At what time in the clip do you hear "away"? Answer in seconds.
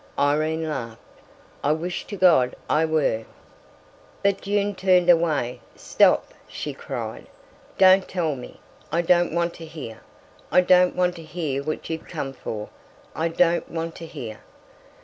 5.11-5.59